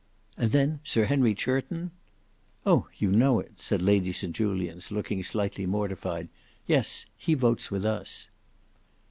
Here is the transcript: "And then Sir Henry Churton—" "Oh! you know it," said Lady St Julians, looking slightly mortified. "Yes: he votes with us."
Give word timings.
"And 0.35 0.49
then 0.49 0.79
Sir 0.83 1.05
Henry 1.05 1.35
Churton—" 1.35 1.91
"Oh! 2.65 2.87
you 2.97 3.11
know 3.11 3.39
it," 3.39 3.61
said 3.61 3.83
Lady 3.83 4.11
St 4.11 4.35
Julians, 4.35 4.91
looking 4.91 5.21
slightly 5.21 5.67
mortified. 5.67 6.27
"Yes: 6.65 7.05
he 7.15 7.35
votes 7.35 7.69
with 7.69 7.85
us." 7.85 8.31